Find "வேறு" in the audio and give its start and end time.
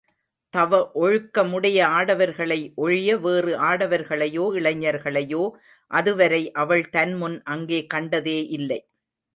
3.17-3.53